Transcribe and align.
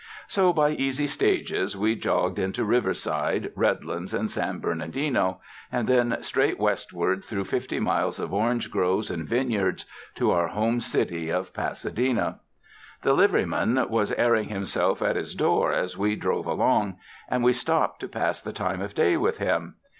So 0.27 0.51
by 0.51 0.71
easy 0.71 1.05
stages 1.05 1.77
we 1.77 1.93
jogged 1.95 2.39
into 2.39 2.65
Riverside, 2.65 3.51
Red 3.55 3.85
lands 3.85 4.15
and 4.15 4.31
San 4.31 4.57
Bernardino, 4.57 5.39
and 5.71 5.87
then 5.87 6.17
straight 6.21 6.57
west 6.59 6.91
ward 6.91 7.23
through 7.23 7.43
fifty 7.43 7.79
miles 7.79 8.19
of 8.19 8.33
orange 8.33 8.71
groves 8.71 9.11
and 9.11 9.29
vine 9.29 9.51
yards 9.51 9.85
to 10.15 10.31
our 10.31 10.47
home 10.47 10.79
city 10.79 11.29
of 11.29 11.53
Pasadena. 11.53 12.39
The 13.03 13.13
liveryman 13.13 13.91
was 13.91 14.11
airing 14.13 14.49
himself 14.49 15.03
at 15.03 15.15
his 15.17 15.35
door 15.35 15.71
as 15.71 15.95
we 15.99 16.15
drove 16.15 16.47
along, 16.47 16.97
and 17.29 17.43
we 17.43 17.53
stopped 17.53 17.99
to 17.99 18.07
pass 18.07 18.41
the 18.41 18.53
time 18.53 18.81
of 18.81 18.95
day 18.95 19.17
with 19.17 19.37
him. 19.37 19.75